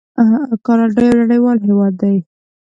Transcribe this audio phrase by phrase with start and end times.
[0.65, 2.17] کاناډا یو نړیوال هیواد دی.